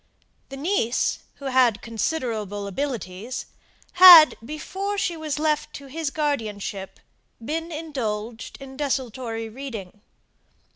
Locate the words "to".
5.75-5.85